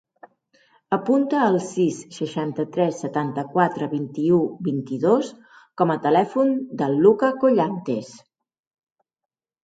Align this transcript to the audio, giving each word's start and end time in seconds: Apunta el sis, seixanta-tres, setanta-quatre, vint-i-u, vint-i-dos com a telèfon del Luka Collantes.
Apunta 0.95 1.39
el 1.47 1.55
sis, 1.65 1.97
seixanta-tres, 2.15 2.95
setanta-quatre, 3.03 3.89
vint-i-u, 3.91 4.39
vint-i-dos 4.67 5.29
com 5.81 5.93
a 5.93 5.97
telèfon 6.05 6.55
del 6.81 6.97
Luka 7.03 7.29
Collantes. 7.45 8.09